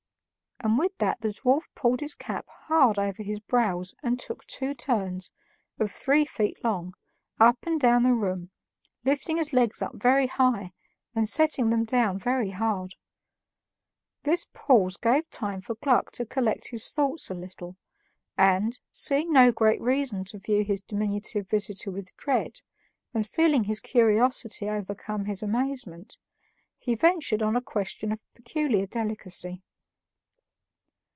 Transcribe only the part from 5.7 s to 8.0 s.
of three feet long, up and